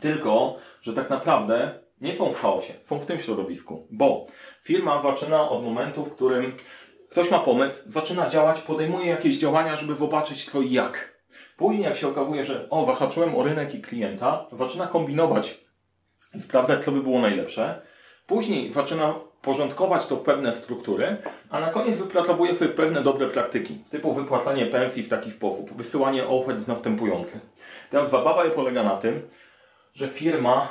Tylko, 0.00 0.56
że 0.82 0.92
tak 0.92 1.10
naprawdę 1.10 1.80
nie 2.00 2.16
są 2.16 2.32
w 2.32 2.40
chaosie, 2.40 2.74
są 2.82 2.98
w 2.98 3.06
tym 3.06 3.18
środowisku, 3.18 3.86
bo 3.90 4.26
firma 4.62 5.02
zaczyna 5.02 5.48
od 5.48 5.64
momentu, 5.64 6.04
w 6.04 6.14
którym 6.14 6.56
ktoś 7.10 7.30
ma 7.30 7.38
pomysł, 7.38 7.82
zaczyna 7.86 8.30
działać, 8.30 8.60
podejmuje 8.60 9.06
jakieś 9.06 9.38
działania, 9.38 9.76
żeby 9.76 9.94
zobaczyć 9.94 10.46
to 10.46 10.62
jak. 10.62 11.16
Później, 11.56 11.84
jak 11.84 11.96
się 11.96 12.08
okazuje, 12.08 12.44
że 12.44 12.70
o, 12.70 12.86
zahaczyłem 12.86 13.34
o 13.36 13.42
rynek 13.42 13.74
i 13.74 13.82
klienta, 13.82 14.46
zaczyna 14.52 14.86
kombinować 14.86 15.60
i 16.34 16.42
sprawdzać, 16.42 16.84
co 16.84 16.92
by 16.92 17.02
było 17.02 17.20
najlepsze. 17.20 17.82
Później 18.26 18.72
zaczyna 18.72 19.14
porządkować 19.46 20.06
to 20.06 20.16
pewne 20.16 20.54
struktury, 20.54 21.16
a 21.50 21.60
na 21.60 21.70
koniec 21.70 21.98
wypracowuje 21.98 22.54
sobie 22.54 22.70
pewne 22.70 23.02
dobre 23.02 23.26
praktyki, 23.26 23.78
typu 23.90 24.14
wypłacanie 24.14 24.66
pensji 24.66 25.02
w 25.02 25.08
taki 25.08 25.30
sposób, 25.30 25.76
wysyłanie 25.76 26.26
ofert 26.26 26.68
następujących. 26.68 27.40
Teraz 27.90 28.10
zabawa 28.10 28.50
polega 28.50 28.82
na 28.82 28.96
tym, 28.96 29.28
że 29.94 30.08
firma 30.08 30.68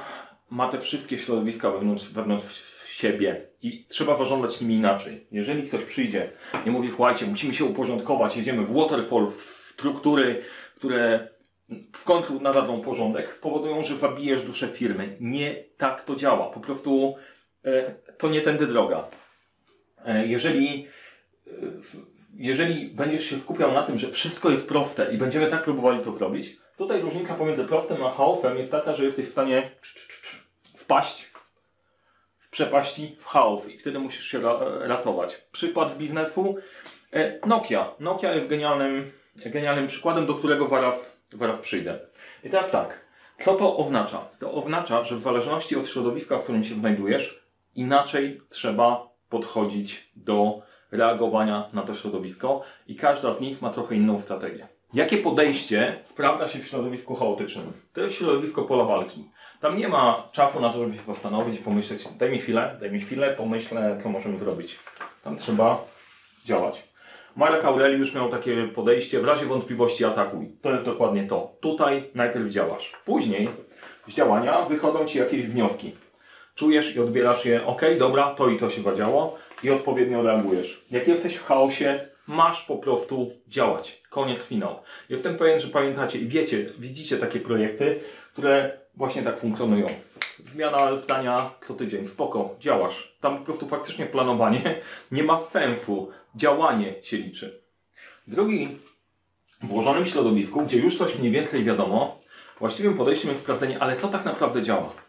ma 0.49 0.67
te 0.67 0.79
wszystkie 0.79 1.17
środowiska 1.17 1.71
wewnątrz, 1.71 2.09
wewnątrz 2.09 2.75
siebie 2.87 3.41
i 3.61 3.85
trzeba 3.87 4.17
zarządzać 4.17 4.61
nimi 4.61 4.75
inaczej. 4.75 5.27
Jeżeli 5.31 5.67
ktoś 5.67 5.83
przyjdzie 5.83 6.29
i 6.65 6.71
mówi, 6.71 6.89
słuchajcie, 6.91 7.25
musimy 7.25 7.53
się 7.53 7.65
uporządkować, 7.65 8.37
jedziemy 8.37 8.65
w 8.65 8.73
waterfall, 8.73 9.31
w 9.31 9.41
struktury, 9.41 10.41
które 10.75 11.27
w 11.93 12.03
końcu 12.03 12.41
nadadzą 12.41 12.81
porządek, 12.81 13.35
spowodują, 13.35 13.83
że 13.83 13.97
zabijesz 13.97 14.41
duszę 14.41 14.67
firmy. 14.67 15.17
Nie 15.19 15.55
tak 15.77 16.03
to 16.03 16.15
działa. 16.15 16.49
Po 16.49 16.59
prostu 16.59 17.15
to 18.17 18.29
nie 18.29 18.41
tędy 18.41 18.67
droga. 18.67 19.07
E, 20.05 20.27
jeżeli 20.27 20.87
e, 21.47 21.51
jeżeli 22.37 22.85
będziesz 22.85 23.25
się 23.25 23.39
skupiał 23.39 23.73
na 23.73 23.83
tym, 23.83 23.97
że 23.97 24.11
wszystko 24.11 24.49
jest 24.49 24.67
proste 24.67 25.13
i 25.13 25.17
będziemy 25.17 25.47
tak 25.47 25.63
próbowali 25.63 25.99
to 25.99 26.11
zrobić, 26.11 26.57
tutaj 26.77 27.01
różnica 27.01 27.33
pomiędzy 27.33 27.63
prostym 27.63 28.03
a 28.03 28.11
chaosem 28.11 28.57
jest 28.57 28.71
taka, 28.71 28.95
że 28.95 29.05
jesteś 29.05 29.25
w 29.25 29.31
stanie 29.31 29.71
wpaść 30.75 31.31
w 32.39 32.49
przepaści 32.49 33.15
w 33.19 33.25
chaos 33.25 33.69
i 33.69 33.77
wtedy 33.77 33.99
musisz 33.99 34.25
się 34.25 34.41
ratować. 34.79 35.41
Przykład 35.51 35.97
biznesu 35.97 36.55
e, 37.13 37.47
Nokia. 37.47 37.91
Nokia 37.99 38.33
jest 38.33 38.47
genialnym, 38.47 39.11
genialnym 39.35 39.87
przykładem, 39.87 40.25
do 40.25 40.35
którego 40.35 40.67
zaraz, 40.67 41.11
zaraz 41.33 41.59
przyjdę. 41.59 41.99
I 42.43 42.49
teraz 42.49 42.71
tak, 42.71 43.05
co 43.45 43.55
to 43.55 43.77
oznacza? 43.77 44.27
To 44.39 44.51
oznacza, 44.51 45.03
że 45.03 45.15
w 45.15 45.21
zależności 45.21 45.75
od 45.75 45.87
środowiska, 45.87 46.37
w 46.37 46.43
którym 46.43 46.63
się 46.63 46.75
znajdujesz, 46.75 47.44
inaczej 47.75 48.41
trzeba 48.49 49.09
podchodzić 49.29 50.11
do 50.15 50.61
reagowania 50.91 51.69
na 51.73 51.81
to 51.81 51.93
środowisko 51.93 52.61
i 52.87 52.95
każda 52.95 53.33
z 53.33 53.41
nich 53.41 53.61
ma 53.61 53.69
trochę 53.69 53.95
inną 53.95 54.21
strategię. 54.21 54.67
Jakie 54.93 55.17
podejście 55.17 55.99
sprawdza 56.03 56.49
się 56.49 56.59
w 56.59 56.67
środowisku 56.67 57.15
chaotycznym? 57.15 57.73
To 57.93 58.01
jest 58.01 58.15
środowisko 58.15 58.61
pola 58.61 58.83
walki. 58.83 59.29
Tam 59.61 59.77
nie 59.77 59.87
ma 59.87 60.23
czasu 60.31 60.61
na 60.61 60.69
to, 60.69 60.79
żeby 60.79 60.95
się 60.95 61.01
zastanowić 61.01 61.59
i 61.59 61.63
pomyśleć, 61.63 62.07
daj 62.17 62.31
mi 62.31 62.39
chwilę, 62.39 62.77
daj 62.79 62.91
mi 62.91 63.01
chwilę, 63.01 63.33
pomyślę, 63.33 63.99
co 64.03 64.09
możemy 64.09 64.39
zrobić. 64.39 64.79
Tam 65.23 65.37
trzeba 65.37 65.85
działać. 66.45 66.83
Marek 67.35 67.65
Aureliusz 67.65 68.13
miał 68.13 68.29
takie 68.29 68.67
podejście, 68.67 69.21
w 69.21 69.25
razie 69.25 69.45
wątpliwości 69.45 70.05
atakuj. 70.05 70.51
To 70.61 70.71
jest 70.71 70.85
dokładnie 70.85 71.27
to. 71.27 71.51
Tutaj 71.61 72.03
najpierw 72.15 72.49
działasz. 72.49 72.93
Później 73.05 73.49
z 74.07 74.13
działania 74.13 74.61
wychodzą 74.61 75.05
Ci 75.05 75.17
jakieś 75.17 75.47
wnioski. 75.47 75.95
Czujesz 76.55 76.95
i 76.95 76.99
odbierasz 76.99 77.45
je, 77.45 77.65
ok, 77.65 77.81
dobra, 77.99 78.27
to 78.27 78.49
i 78.49 78.57
to 78.57 78.69
się 78.69 78.81
zadziało 78.81 79.37
i 79.63 79.69
odpowiednio 79.69 80.23
reagujesz. 80.23 80.81
Jak 80.91 81.07
jesteś 81.07 81.35
w 81.35 81.45
chaosie, 81.45 82.07
masz 82.27 82.65
po 82.65 82.77
prostu 82.77 83.31
działać. 83.47 84.01
Koniec, 84.09 84.41
finał. 84.41 84.79
Jestem 85.09 85.37
pewien, 85.37 85.59
że 85.59 85.67
pamiętacie 85.67 86.19
i 86.19 86.27
wiecie, 86.27 86.69
widzicie 86.79 87.17
takie 87.17 87.39
projekty, 87.39 87.99
które 88.33 88.77
właśnie 88.95 89.23
tak 89.23 89.39
funkcjonują. 89.39 89.85
Zmiana 90.45 90.97
zdania 90.97 91.49
co 91.67 91.73
tydzień, 91.73 92.07
spoko, 92.07 92.55
działasz. 92.59 93.15
Tam 93.21 93.37
po 93.37 93.45
prostu 93.45 93.67
faktycznie 93.67 94.05
planowanie 94.05 94.75
nie 95.11 95.23
ma 95.23 95.39
sensu. 95.39 96.11
Działanie 96.35 96.93
się 97.03 97.17
liczy. 97.17 97.61
Drugi, 98.27 98.77
w 99.63 99.67
włożonym 99.67 100.05
środowisku, 100.05 100.61
gdzie 100.61 100.77
już 100.77 100.97
coś 100.97 101.19
mniej 101.19 101.31
więcej 101.31 101.63
wiadomo, 101.63 102.19
właściwym 102.59 102.93
podejściem 102.93 103.29
jest 103.29 103.41
sprawdzenie, 103.41 103.79
ale 103.79 103.97
co 103.97 104.07
tak 104.07 104.25
naprawdę 104.25 104.61
działa. 104.61 105.04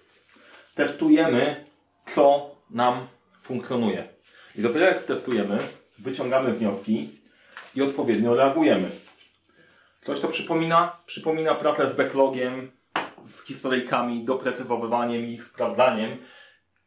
Testujemy, 0.76 1.64
co 2.06 2.50
nam 2.70 3.06
funkcjonuje. 3.42 4.08
I 4.56 4.62
dopiero 4.62 4.86
jak 4.86 5.04
testujemy, 5.04 5.58
wyciągamy 5.98 6.52
wnioski 6.52 7.20
i 7.74 7.82
odpowiednio 7.82 8.34
reagujemy. 8.34 8.90
Coś 10.04 10.20
to 10.20 10.28
przypomina? 10.28 10.96
Przypomina 11.06 11.54
pracę 11.54 11.90
z 11.90 11.96
backlogiem, 11.96 12.70
z 13.26 13.44
historyjkami, 13.44 14.24
doprecyzowywaniem 14.24 15.26
ich, 15.26 15.44
sprawdzaniem. 15.44 16.16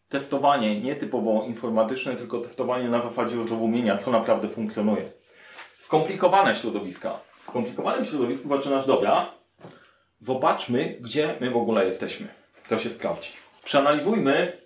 Testowanie 0.09 0.81
nie 0.81 0.95
typowo 0.95 1.45
informatyczne, 1.47 2.15
tylko 2.15 2.39
testowanie 2.39 2.89
na 2.89 3.01
zasadzie 3.01 3.43
zrozumienia, 3.43 3.97
co 3.97 4.11
naprawdę 4.11 4.49
funkcjonuje. 4.49 5.11
Skomplikowane 5.79 6.55
środowiska. 6.55 7.19
W 7.43 7.47
skomplikowanym 7.47 8.05
środowisku 8.05 8.49
zaczynasz, 8.49 8.87
dobra, 8.87 9.31
zobaczmy, 10.21 10.97
gdzie 11.01 11.35
my 11.39 11.51
w 11.51 11.57
ogóle 11.57 11.85
jesteśmy. 11.85 12.27
To 12.67 12.77
się 12.77 12.89
sprawdzi. 12.89 13.48
Przeanalizujmy 13.63 14.57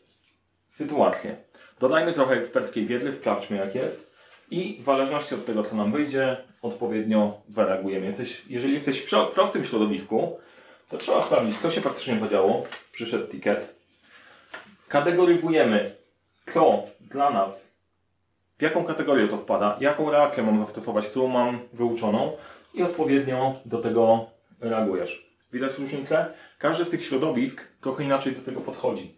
sytuację. 0.72 1.36
Dodajmy 1.80 2.14
trochę 2.14 2.36
eksperckiej 2.36 2.86
wiedzy, 2.86 3.14
sprawdźmy 3.14 3.58
jak 3.58 3.76
jest 3.76 4.14
i 4.52 4.78
w 4.82 4.84
zależności 4.84 5.36
od 5.36 5.46
tego, 5.46 5.64
co 5.64 5.76
nam 5.76 5.92
wyjdzie, 5.92 6.38
odpowiednio 6.62 7.42
zareagujemy. 7.50 8.06
Jesteś, 8.06 8.42
jeżeli 8.50 8.74
jesteś 8.74 9.00
w 9.02 9.32
prostym 9.34 9.64
środowisku, 9.64 10.40
to 10.90 10.98
trzeba 10.98 11.22
sprawdzić, 11.22 11.58
co 11.58 11.72
się 11.72 11.82
faktycznie 11.82 12.16
podziało. 12.16 12.66
Przyszedł 12.92 13.28
ticket. 13.28 13.76
Kategoryzujemy, 14.88 15.92
co 16.54 16.84
dla 17.02 17.30
nas, 17.30 17.52
w 18.58 18.62
jaką 18.62 18.84
kategorię 18.84 19.28
to 19.28 19.38
wpada, 19.38 19.78
jaką 19.80 20.12
reakcję 20.12 20.44
mam 20.44 20.60
zastosować, 20.60 21.08
którą 21.08 21.28
mam 21.28 21.60
wyuczoną 21.74 22.38
i 22.74 22.84
odpowiednio 22.84 23.60
do 23.66 23.78
tego 23.78 24.26
reagujesz. 24.62 25.33
Widać 25.54 25.78
różnicę? 25.78 26.34
Każdy 26.58 26.86
z 26.86 26.90
tych 26.90 27.06
środowisk 27.06 27.68
trochę 27.82 28.04
inaczej 28.04 28.36
do 28.36 28.42
tego 28.42 28.62
podchodzi. 28.62 29.18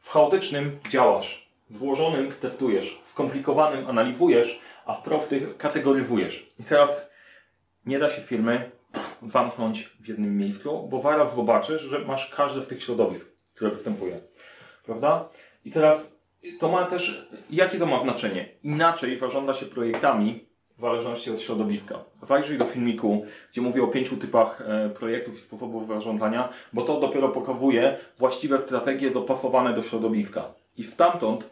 W 0.00 0.10
chaotycznym 0.10 0.78
działasz, 0.90 1.50
w 1.70 1.78
włożonym 1.78 2.32
testujesz, 2.32 3.00
w 3.04 3.08
skomplikowanym 3.08 3.86
analizujesz, 3.86 4.60
a 4.86 4.94
w 4.94 5.02
prostych 5.02 5.56
kategoryzujesz. 5.56 6.46
I 6.58 6.64
teraz 6.64 6.90
nie 7.86 7.98
da 7.98 8.08
się 8.08 8.22
firmy 8.22 8.70
zamknąć 9.22 9.82
w 10.00 10.08
jednym 10.08 10.36
miejscu, 10.36 10.88
bo 10.90 11.00
zaraz 11.00 11.34
zobaczysz, 11.34 11.82
że 11.82 11.98
masz 11.98 12.30
każde 12.30 12.62
z 12.62 12.68
tych 12.68 12.82
środowisk, 12.82 13.28
które 13.54 13.70
występuje. 13.70 14.20
Prawda? 14.84 15.28
I 15.64 15.70
teraz 15.70 16.12
to 16.60 16.68
ma 16.68 16.84
też, 16.84 17.28
jakie 17.50 17.78
to 17.78 17.86
ma 17.86 18.00
znaczenie? 18.00 18.48
Inaczej 18.62 19.18
zarządza 19.18 19.54
się 19.54 19.66
projektami 19.66 20.45
w 20.78 20.80
zależności 20.80 21.30
od 21.30 21.40
środowiska. 21.40 21.98
Zajrzyj 22.22 22.58
do 22.58 22.64
filmiku, 22.64 23.26
gdzie 23.52 23.60
mówię 23.60 23.82
o 23.82 23.88
pięciu 23.88 24.16
typach 24.16 24.60
e, 24.60 24.90
projektów 24.90 25.36
i 25.36 25.40
sposobów 25.40 25.86
zarządzania, 25.86 26.48
bo 26.72 26.82
to 26.82 27.00
dopiero 27.00 27.28
pokazuje 27.28 27.96
właściwe 28.18 28.58
strategie 28.58 29.10
dopasowane 29.10 29.74
do 29.74 29.82
środowiska. 29.82 30.44
I 30.76 30.84
stamtąd 30.84 31.50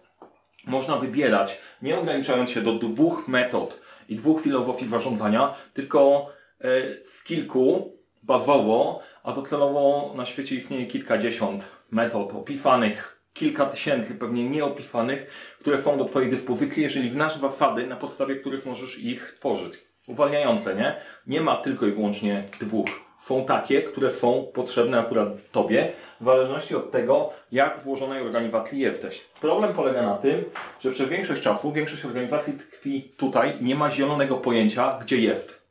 można 0.66 0.96
wybierać, 0.96 1.60
nie 1.82 1.98
ograniczając 1.98 2.50
się 2.50 2.62
do 2.62 2.72
dwóch 2.72 3.28
metod 3.28 3.80
i 4.08 4.16
dwóch 4.16 4.42
filozofii 4.42 4.88
zarządzania, 4.88 5.54
tylko 5.74 6.28
e, 6.60 6.90
z 6.90 7.24
kilku 7.24 7.92
bazowo, 8.22 9.00
a 9.22 9.32
docelowo 9.32 10.12
na 10.16 10.26
świecie 10.26 10.56
istnieje 10.56 10.86
kilkadziesiąt 10.86 11.64
metod 11.90 12.34
opisanych, 12.34 13.13
kilka 13.34 13.66
tysięcy 13.66 14.14
pewnie 14.14 14.48
nieopisanych, 14.50 15.30
które 15.60 15.82
są 15.82 15.98
do 15.98 16.04
Twojej 16.04 16.30
dyspozycji, 16.30 16.82
jeżeli 16.82 17.10
znasz 17.10 17.36
zasady, 17.36 17.86
na 17.86 17.96
podstawie 17.96 18.36
których 18.36 18.66
możesz 18.66 18.98
ich 18.98 19.34
tworzyć. 19.38 19.74
Uwalniające, 20.06 20.74
nie? 20.74 20.94
Nie 21.26 21.40
ma 21.40 21.56
tylko 21.56 21.86
i 21.86 21.92
wyłącznie 21.92 22.44
dwóch. 22.60 22.88
Są 23.20 23.44
takie, 23.44 23.82
które 23.82 24.10
są 24.10 24.46
potrzebne 24.54 25.00
akurat 25.00 25.28
Tobie, 25.52 25.92
w 26.20 26.24
zależności 26.24 26.74
od 26.74 26.90
tego, 26.92 27.30
jak 27.52 27.80
złożonej 27.80 28.22
organizacji 28.22 28.80
jesteś. 28.80 29.24
Problem 29.40 29.74
polega 29.74 30.02
na 30.02 30.16
tym, 30.16 30.44
że 30.80 30.90
przez 30.90 31.08
większość 31.08 31.42
czasu 31.42 31.72
większość 31.72 32.04
organizacji 32.04 32.52
tkwi 32.52 33.12
tutaj 33.16 33.56
i 33.60 33.64
nie 33.64 33.74
ma 33.74 33.90
zielonego 33.90 34.36
pojęcia, 34.36 34.98
gdzie 35.02 35.16
jest. 35.16 35.62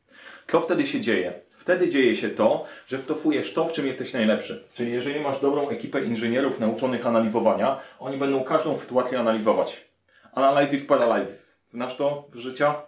Co 0.48 0.62
wtedy 0.62 0.88
się 0.88 1.02
dzieje? 1.02 1.34
Wtedy 1.64 1.90
dzieje 1.90 2.16
się 2.16 2.30
to, 2.30 2.66
że 2.88 3.00
stosujesz 3.00 3.54
to, 3.54 3.66
w 3.66 3.74
czym 3.74 3.88
jesteś 3.88 4.14
najlepszy. 4.14 4.64
Czyli 4.74 4.92
jeżeli 4.92 5.20
masz 5.20 5.40
dobrą 5.40 5.70
ekipę 5.70 6.04
inżynierów 6.04 6.60
nauczonych 6.60 7.08
analizowania, 7.08 7.80
oni 8.00 8.18
będą 8.18 8.44
każdą 8.44 8.78
sytuację 8.78 9.20
analizować. 9.20 9.86
Analysis 10.34 10.86
paralysis. 10.86 11.54
Znasz 11.70 11.96
to 11.96 12.28
z 12.34 12.38
życia? 12.38 12.82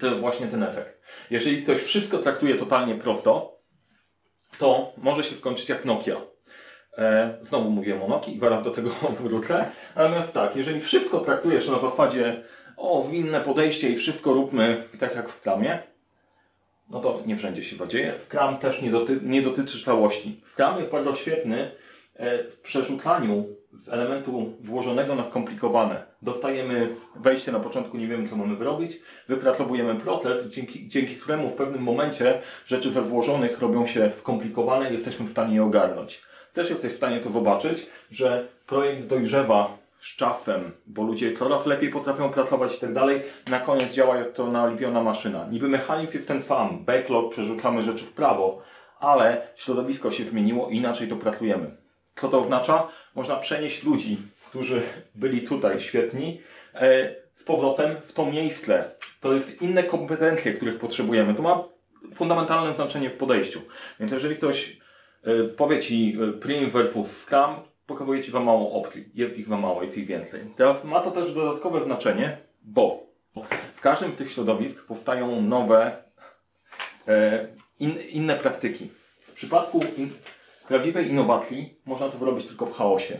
To 0.00 0.06
jest 0.06 0.18
właśnie 0.18 0.46
ten 0.46 0.62
efekt. 0.62 1.00
Jeżeli 1.30 1.62
ktoś 1.62 1.82
wszystko 1.82 2.18
traktuje 2.18 2.54
totalnie 2.54 2.94
prosto, 2.94 3.58
to 4.58 4.92
może 4.96 5.22
się 5.22 5.34
skończyć 5.34 5.68
jak 5.68 5.84
Nokia. 5.84 6.16
E, 6.98 7.38
znowu 7.42 7.70
mówię 7.70 8.02
o 8.04 8.08
Nokii 8.08 8.36
i 8.36 8.40
zaraz 8.40 8.62
do 8.62 8.70
tego 8.70 8.90
wrócę. 9.20 9.70
Natomiast 9.96 10.32
tak, 10.32 10.56
jeżeli 10.56 10.80
wszystko 10.80 11.20
traktujesz 11.20 11.68
na 11.68 11.78
zasadzie 11.78 12.42
o, 12.76 13.04
winne 13.10 13.40
podejście 13.40 13.88
i 13.88 13.96
wszystko 13.96 14.32
róbmy 14.32 14.84
tak 15.00 15.14
jak 15.14 15.28
w 15.28 15.42
klamie, 15.42 15.78
no 16.90 17.00
to 17.00 17.22
nie 17.26 17.36
wszędzie 17.36 17.62
się 17.62 17.88
dzieje. 17.88 18.18
W 18.18 18.28
kram 18.28 18.58
też 18.58 18.82
nie, 18.82 18.90
doty 18.90 19.20
nie 19.22 19.42
dotyczy 19.42 19.84
całości. 19.84 20.40
W 20.44 20.54
kram 20.54 20.78
jest 20.78 20.92
bardzo 20.92 21.14
świetny 21.14 21.70
e, 22.14 22.44
w 22.44 22.60
przerzucaniu 22.60 23.44
z 23.72 23.88
elementu 23.88 24.52
włożonego 24.60 25.14
na 25.14 25.24
skomplikowane. 25.24 26.04
Dostajemy 26.22 26.96
wejście 27.16 27.52
na 27.52 27.60
początku, 27.60 27.96
nie 27.96 28.06
wiemy 28.06 28.28
co 28.28 28.36
mamy 28.36 28.56
zrobić, 28.56 29.00
wypracowujemy 29.28 29.94
proces, 29.94 30.46
dzięki, 30.46 30.88
dzięki 30.88 31.16
któremu 31.16 31.50
w 31.50 31.54
pewnym 31.54 31.82
momencie 31.82 32.38
rzeczy 32.66 32.90
we 32.90 33.02
włożonych 33.02 33.60
robią 33.60 33.86
się 33.86 34.10
skomplikowane 34.12 34.90
i 34.90 34.92
jesteśmy 34.92 35.26
w 35.26 35.30
stanie 35.30 35.54
je 35.54 35.64
ogarnąć. 35.64 36.22
Też 36.52 36.70
jesteś 36.70 36.92
w 36.92 36.96
stanie 36.96 37.20
to 37.20 37.30
zobaczyć, 37.30 37.86
że 38.10 38.48
projekt 38.66 39.06
dojrzewa 39.06 39.78
z 40.06 40.16
czasem, 40.16 40.72
bo 40.86 41.02
ludzie 41.02 41.32
coraz 41.32 41.66
lepiej 41.66 41.90
potrafią 41.90 42.30
pracować 42.30 42.76
i 42.76 42.80
tak 42.80 42.94
dalej. 42.94 43.22
Na 43.50 43.60
koniec 43.60 43.92
działa 43.92 44.16
jak 44.16 44.32
to 44.32 44.46
naoliwiona 44.46 45.02
maszyna. 45.02 45.46
Niby 45.50 45.68
mechanizm 45.68 46.14
jest 46.14 46.28
ten 46.28 46.42
sam, 46.42 46.84
backlog, 46.84 47.32
przerzucamy 47.32 47.82
rzeczy 47.82 48.04
w 48.04 48.12
prawo, 48.12 48.62
ale 49.00 49.48
środowisko 49.56 50.10
się 50.10 50.24
zmieniło 50.24 50.68
i 50.68 50.76
inaczej 50.76 51.08
to 51.08 51.16
pracujemy. 51.16 51.76
Co 52.16 52.28
to 52.28 52.40
oznacza? 52.40 52.88
Można 53.14 53.36
przenieść 53.36 53.84
ludzi, 53.84 54.18
którzy 54.48 54.82
byli 55.14 55.40
tutaj 55.40 55.80
świetni, 55.80 56.40
e, 56.74 57.14
z 57.36 57.44
powrotem 57.44 57.96
w 58.04 58.12
to 58.12 58.26
miejsce. 58.26 58.90
To 59.20 59.32
jest 59.32 59.62
inne 59.62 59.82
kompetencje, 59.82 60.52
których 60.52 60.78
potrzebujemy. 60.78 61.34
To 61.34 61.42
ma 61.42 61.64
fundamentalne 62.14 62.74
znaczenie 62.74 63.10
w 63.10 63.16
podejściu. 63.16 63.60
Więc 64.00 64.12
jeżeli 64.12 64.36
ktoś 64.36 64.78
e, 65.24 65.44
powie 65.44 65.80
Ci 65.80 66.18
e, 66.28 66.32
Prim 66.32 66.68
versus 66.68 67.24
Scrum, 67.24 67.54
pokazuje 67.86 68.22
Ci 68.22 68.30
za 68.30 68.40
mało 68.40 68.72
opcji. 68.72 69.04
Jest 69.14 69.38
ich 69.38 69.46
za 69.46 69.56
mało, 69.56 69.82
jest 69.82 69.98
ich 69.98 70.06
więcej. 70.06 70.40
Teraz 70.56 70.84
ma 70.84 71.00
to 71.00 71.10
też 71.10 71.34
dodatkowe 71.34 71.84
znaczenie, 71.84 72.36
bo 72.62 73.06
w 73.74 73.80
każdym 73.80 74.12
z 74.12 74.16
tych 74.16 74.32
środowisk 74.32 74.84
powstają 74.86 75.42
nowe, 75.42 76.04
e, 77.08 77.46
in, 77.80 77.98
inne 78.10 78.36
praktyki. 78.36 78.90
W 79.20 79.32
przypadku 79.32 79.80
in, 79.96 80.10
prawdziwej 80.68 81.10
innowacji 81.10 81.74
można 81.86 82.08
to 82.08 82.18
wyrobić 82.18 82.46
tylko 82.46 82.66
w 82.66 82.76
chaosie. 82.76 83.18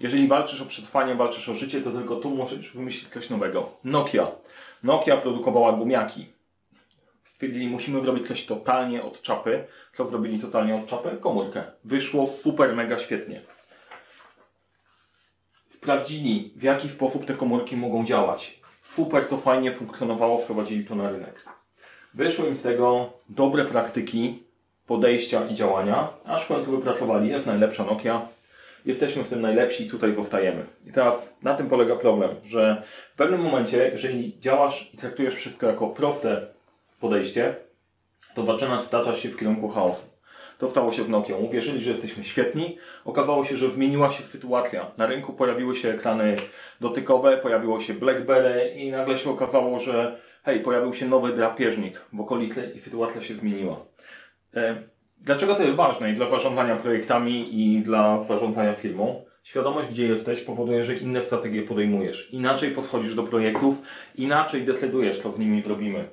Jeżeli 0.00 0.28
walczysz 0.28 0.60
o 0.60 0.66
przetrwanie, 0.66 1.14
walczysz 1.14 1.48
o 1.48 1.54
życie, 1.54 1.80
to 1.80 1.90
tylko 1.90 2.16
tu 2.16 2.30
możesz 2.30 2.72
wymyślić 2.72 3.12
coś 3.12 3.30
nowego. 3.30 3.70
Nokia. 3.84 4.26
Nokia 4.82 5.16
produkowała 5.16 5.72
gumiaki. 5.72 6.26
Stwierdzili, 7.24 7.68
musimy 7.68 8.00
zrobić 8.00 8.28
coś 8.28 8.46
totalnie 8.46 9.02
od 9.02 9.22
czapy. 9.22 9.64
Co 9.96 10.06
zrobili 10.06 10.38
totalnie 10.38 10.76
od 10.76 10.86
czapy? 10.86 11.16
Komórkę. 11.20 11.64
Wyszło 11.84 12.26
super, 12.26 12.76
mega 12.76 12.98
świetnie. 12.98 13.40
Sprawdzili, 15.86 16.52
w 16.56 16.62
jaki 16.62 16.88
sposób 16.88 17.24
te 17.26 17.34
komórki 17.34 17.76
mogą 17.76 18.04
działać. 18.04 18.60
Super 18.82 19.28
to 19.28 19.36
fajnie 19.36 19.72
funkcjonowało, 19.72 20.38
wprowadzili 20.38 20.84
to 20.84 20.94
na 20.94 21.10
rynek. 21.10 21.44
Wyszły 22.14 22.48
im 22.48 22.56
z 22.56 22.62
tego 22.62 23.12
dobre 23.28 23.64
praktyki, 23.64 24.42
podejścia 24.86 25.48
i 25.48 25.54
działania, 25.54 26.08
aż 26.24 26.44
w 26.44 26.48
końcu 26.48 26.70
wypracowali, 26.70 27.30
jest 27.30 27.46
najlepsza 27.46 27.84
Nokia, 27.84 28.28
jesteśmy 28.86 29.24
w 29.24 29.28
tym 29.28 29.40
najlepsi 29.40 29.88
tutaj 29.88 30.14
zostajemy. 30.14 30.64
I 30.86 30.92
teraz 30.92 31.34
na 31.42 31.54
tym 31.54 31.68
polega 31.68 31.96
problem, 31.96 32.30
że 32.46 32.82
w 33.14 33.16
pewnym 33.16 33.40
momencie, 33.40 33.88
jeżeli 33.92 34.40
działasz 34.40 34.90
i 34.94 34.96
traktujesz 34.96 35.34
wszystko 35.34 35.66
jako 35.66 35.86
proste 35.86 36.46
podejście, 37.00 37.54
to 38.34 38.44
zaczynasz 38.44 38.80
staczać 38.80 39.20
się 39.20 39.28
w 39.28 39.36
kierunku 39.36 39.68
chaosu. 39.68 40.15
To 40.58 40.68
stało 40.68 40.92
się 40.92 41.04
z 41.04 41.08
Nokią. 41.08 41.36
Uwierzyli, 41.36 41.82
że 41.82 41.90
jesteśmy 41.90 42.24
świetni. 42.24 42.78
Okazało 43.04 43.44
się, 43.44 43.56
że 43.56 43.70
zmieniła 43.70 44.10
się 44.10 44.22
sytuacja. 44.22 44.90
Na 44.98 45.06
rynku 45.06 45.32
pojawiły 45.32 45.76
się 45.76 45.88
ekrany 45.88 46.36
dotykowe, 46.80 47.36
pojawiło 47.36 47.80
się 47.80 47.94
BlackBerry 47.94 48.70
i 48.76 48.90
nagle 48.90 49.18
się 49.18 49.30
okazało, 49.30 49.80
że 49.80 50.20
hej, 50.44 50.60
pojawił 50.60 50.94
się 50.94 51.06
nowy 51.06 51.32
drapieżnik 51.32 52.00
w 52.12 52.20
okolicy 52.20 52.72
i 52.74 52.78
sytuacja 52.78 53.22
się 53.22 53.34
zmieniła. 53.34 53.76
E, 54.54 54.82
dlaczego 55.18 55.54
to 55.54 55.62
jest 55.62 55.76
ważne 55.76 56.10
i 56.10 56.14
dla 56.14 56.28
zarządzania 56.28 56.76
projektami 56.76 57.62
i 57.62 57.82
dla 57.82 58.22
zarządzania 58.22 58.74
firmą? 58.74 59.24
Świadomość, 59.42 59.88
gdzie 59.88 60.06
jesteś, 60.06 60.40
powoduje, 60.40 60.84
że 60.84 60.94
inne 60.94 61.20
strategie 61.20 61.62
podejmujesz. 61.62 62.32
Inaczej 62.32 62.70
podchodzisz 62.70 63.14
do 63.14 63.22
projektów, 63.22 63.82
inaczej 64.14 64.62
decydujesz, 64.62 65.20
co 65.20 65.32
z 65.32 65.38
nimi 65.38 65.62
zrobimy. 65.62 66.08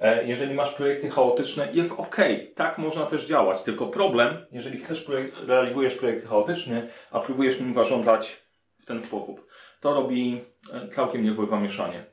E, 0.00 0.26
jeżeli 0.26 0.54
masz 0.54 0.74
projekty 0.74 1.10
chaotyczne, 1.10 1.68
jest 1.72 1.92
ok, 1.92 2.16
tak 2.54 2.78
można 2.78 3.06
też 3.06 3.26
działać. 3.26 3.62
Tylko 3.62 3.86
problem, 3.86 4.46
jeżeli 4.52 4.78
chcesz 4.78 5.06
realizujesz 5.46 5.94
projekty 5.94 6.26
chaotyczne, 6.26 6.88
a 7.10 7.20
próbujesz 7.20 7.60
nim 7.60 7.74
zarządzać 7.74 8.42
w 8.78 8.86
ten 8.86 9.02
sposób, 9.02 9.46
to 9.80 9.94
robi 9.94 10.40
e, 10.72 10.88
całkiem 10.94 11.24
niezłe 11.24 11.46
zamieszanie. 11.46 12.04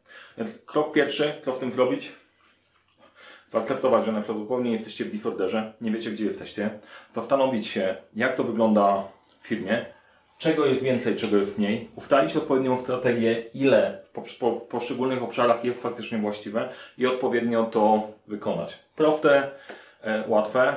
Krok 0.65 0.94
pierwszy, 0.94 1.34
co 1.46 1.54
z 1.54 1.60
tym 1.60 1.72
zrobić? 1.72 2.12
Zaakceptować, 3.48 4.06
że 4.06 4.12
najprawdopodobniej 4.12 4.74
jesteście 4.74 5.06
w 5.06 5.12
disorderze, 5.12 5.74
nie 5.82 5.92
wiecie 5.92 6.12
gdzie 6.12 6.25
jesteście. 6.25 6.80
Zastanowić 7.13 7.68
się, 7.68 7.96
jak 8.15 8.36
to 8.36 8.44
wygląda 8.44 9.04
w 9.42 9.48
firmie, 9.48 9.86
czego 10.38 10.65
jest 10.65 10.84
więcej, 10.84 11.15
czego 11.15 11.38
jest 11.38 11.58
mniej, 11.58 11.89
ustalić 11.96 12.36
odpowiednią 12.36 12.77
strategię, 12.77 13.44
ile 13.54 14.00
po, 14.13 14.24
po 14.39 14.51
poszczególnych 14.51 15.24
obszarach 15.24 15.65
jest 15.65 15.82
faktycznie 15.82 16.18
właściwe 16.18 16.70
i 16.98 17.08
odpowiednio 17.08 17.63
to 17.63 18.12
wykonać. 18.27 18.80
Proste, 18.96 19.51
e, 20.01 20.24
łatwe. 20.27 20.75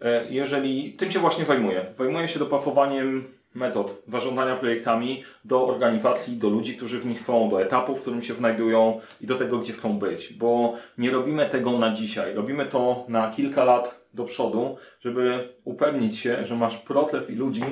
E, 0.00 0.24
jeżeli 0.30 0.92
tym 0.92 1.10
się 1.10 1.18
właśnie 1.18 1.44
zajmuję, 1.44 1.84
zajmuję 1.96 2.28
się 2.28 2.38
dopasowaniem 2.38 3.40
metod 3.54 4.02
zarządzania 4.06 4.56
projektami 4.56 5.24
do 5.44 5.66
organizacji, 5.66 6.36
do 6.36 6.48
ludzi, 6.48 6.76
którzy 6.76 7.00
w 7.00 7.06
nich 7.06 7.20
są, 7.20 7.50
do 7.50 7.62
etapów, 7.62 7.98
w 7.98 8.02
którym 8.02 8.22
się 8.22 8.34
znajdują 8.34 9.00
i 9.20 9.26
do 9.26 9.34
tego, 9.34 9.58
gdzie 9.58 9.72
chcą 9.72 9.98
być. 9.98 10.32
Bo 10.32 10.74
nie 10.98 11.10
robimy 11.10 11.48
tego 11.48 11.78
na 11.78 11.94
dzisiaj. 11.94 12.34
Robimy 12.34 12.66
to 12.66 13.04
na 13.08 13.30
kilka 13.30 13.64
lat 13.64 14.00
do 14.14 14.24
przodu, 14.24 14.76
żeby 15.00 15.48
upewnić 15.64 16.18
się, 16.18 16.46
że 16.46 16.56
masz 16.56 16.76
proces 16.78 17.30
i 17.30 17.34
ludzi 17.34 17.64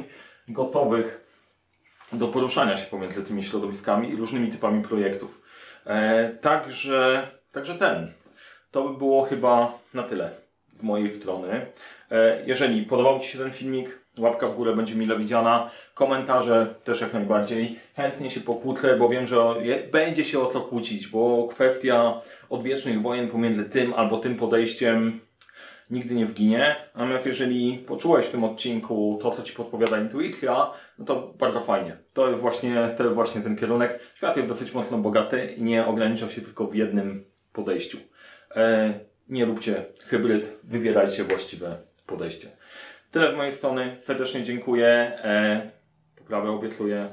gotowych 0.49 1.27
do 2.12 2.28
poruszania 2.28 2.76
się 2.76 2.86
pomiędzy 2.86 3.22
tymi 3.22 3.42
środowiskami 3.42 4.10
i 4.10 4.16
różnymi 4.16 4.48
typami 4.48 4.82
projektów. 4.82 5.42
E, 5.86 6.28
także, 6.40 7.28
także 7.52 7.74
ten. 7.74 8.12
To 8.70 8.88
by 8.88 8.98
było 8.98 9.22
chyba 9.22 9.78
na 9.94 10.02
tyle 10.02 10.30
z 10.76 10.82
mojej 10.82 11.10
strony. 11.10 11.66
E, 12.11 12.42
jeżeli 12.46 12.83
podobał 12.83 13.20
Ci 13.20 13.28
się 13.28 13.38
ten 13.38 13.52
filmik, 13.52 13.98
łapka 14.18 14.46
w 14.46 14.54
górę 14.54 14.76
będzie 14.76 14.94
mile 14.94 15.18
widziana, 15.18 15.70
komentarze 15.94 16.74
też 16.85 17.00
jak 17.00 17.12
najbardziej. 17.12 17.78
Chętnie 17.96 18.30
się 18.30 18.40
pokłócę, 18.40 18.96
bo 18.96 19.09
wiem, 19.09 19.26
że 19.26 19.37
będzie 19.92 20.24
się 20.24 20.40
o 20.40 20.46
to 20.46 20.61
kłócić, 20.61 21.09
bo 21.09 21.48
kwestia 21.50 22.20
odwiecznych 22.50 23.02
wojen 23.02 23.28
pomiędzy 23.28 23.64
tym 23.64 23.94
albo 23.94 24.18
tym 24.18 24.37
podejściem 24.37 25.20
nigdy 25.90 26.14
nie 26.14 26.27
wginie. 26.27 26.77
Natomiast 26.94 27.27
jeżeli 27.27 27.79
poczułeś 27.79 28.27
w 28.27 28.31
tym 28.31 28.44
odcinku 28.44 29.18
to, 29.22 29.31
co 29.31 29.42
Ci 29.42 29.53
podpowiada 29.53 29.98
intuicja, 29.98 30.70
no 30.98 31.05
to 31.05 31.35
bardzo 31.38 31.61
fajnie. 31.61 31.96
To 32.12 32.29
jest 32.29 32.40
właśnie, 32.40 32.88
to 32.96 33.03
jest 33.03 33.14
właśnie 33.14 33.40
ten 33.40 33.57
kierunek. 33.57 34.01
Świat 34.14 34.37
jest 34.37 34.48
dosyć 34.48 34.74
mocno 34.74 34.98
bogaty 34.98 35.55
i 35.57 35.62
nie 35.62 35.87
ogranicza 35.87 36.31
się 36.31 36.40
tylko 36.40 36.66
w 36.66 36.74
jednym 36.74 37.24
podejściu. 37.53 37.98
E, 38.57 38.94
nie 39.29 39.44
róbcie 39.44 39.85
hybryd, 40.07 40.59
wybierajcie 40.64 41.24
właściwe 41.24 41.77
podejście. 42.07 42.48
Tyle 43.11 43.33
z 43.33 43.37
mojej 43.37 43.55
strony. 43.55 43.96
Serdecznie 44.01 44.42
dziękuję. 44.42 44.87
E, 45.24 45.70
poprawę 46.16 46.51
obiecuję. 46.51 47.09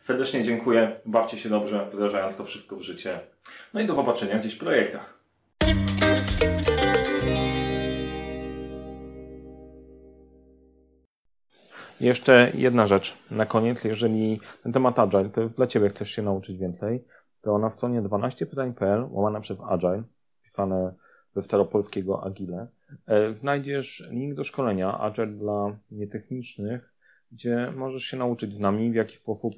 Serdecznie 0.00 0.44
dziękuję. 0.44 1.00
Bawcie 1.06 1.38
się 1.38 1.48
dobrze, 1.48 1.88
wdrażając 1.92 2.36
to 2.36 2.44
wszystko 2.44 2.76
w 2.76 2.82
życie. 2.82 3.20
No 3.74 3.80
i 3.80 3.86
do 3.86 3.94
zobaczenia 3.94 4.38
gdzieś 4.38 4.54
w 4.54 4.58
projektach. 4.58 5.15
Jeszcze 12.00 12.52
jedna 12.54 12.86
rzecz 12.86 13.18
na 13.30 13.46
koniec, 13.46 13.84
jeżeli 13.84 14.40
ten 14.62 14.72
temat 14.72 14.98
Agile 14.98 15.30
to 15.30 15.48
dla 15.48 15.66
Ciebie, 15.66 15.88
chcesz 15.88 16.10
się 16.10 16.22
nauczyć 16.22 16.58
więcej, 16.58 17.04
to 17.42 17.58
na 17.58 17.70
stronie 17.70 18.02
12pytań.pl 18.02 19.06
łamana 19.10 19.40
przez 19.40 19.58
Agile, 19.60 20.02
pisane 20.42 20.94
ze 21.34 21.42
staropolskiego 21.42 22.24
Agile, 22.24 22.66
e, 23.06 23.34
znajdziesz 23.34 24.08
link 24.10 24.34
do 24.34 24.44
szkolenia 24.44 24.98
Agile 24.98 25.26
dla 25.26 25.76
nietechnicznych, 25.90 26.94
gdzie 27.32 27.72
możesz 27.76 28.04
się 28.04 28.16
nauczyć 28.16 28.54
z 28.54 28.60
nami, 28.60 28.92
w 28.92 28.94
jaki 28.94 29.16
sposób 29.16 29.54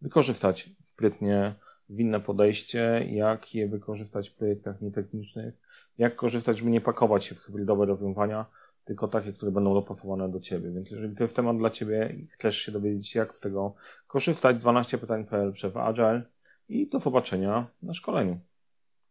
wykorzystać 0.00 0.70
sprytnie 0.82 1.54
winne 1.88 2.20
podejście, 2.20 3.06
jak 3.10 3.54
je 3.54 3.68
wykorzystać 3.68 4.30
w 4.30 4.34
projektach 4.34 4.80
nietechnicznych, 4.80 5.54
jak 5.98 6.16
korzystać, 6.16 6.58
żeby 6.58 6.70
nie 6.70 6.80
pakować 6.80 7.24
się 7.24 7.34
w 7.34 7.38
hybrydowe 7.38 7.86
rozwiązania, 7.86 8.46
tylko 8.92 9.08
takie, 9.08 9.32
które 9.32 9.52
będą 9.52 9.74
dopasowane 9.74 10.28
do 10.28 10.40
Ciebie. 10.40 10.70
Więc 10.70 10.90
jeżeli 10.90 11.16
to 11.16 11.24
jest 11.24 11.36
temat 11.36 11.56
dla 11.56 11.70
Ciebie 11.70 12.14
i 12.18 12.26
chcesz 12.26 12.56
się 12.58 12.72
dowiedzieć, 12.72 13.14
jak 13.14 13.36
z 13.36 13.40
tego 13.40 13.74
korzystać, 14.06 14.56
12pytań.pl 14.56 15.52
przez 15.52 15.76
Agile 15.76 16.22
i 16.68 16.86
do 16.86 16.98
zobaczenia 16.98 17.66
na 17.82 17.94
szkoleniu. 17.94 18.38